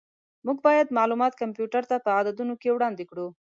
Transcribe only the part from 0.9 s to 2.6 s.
معلومات کمپیوټر ته په عددونو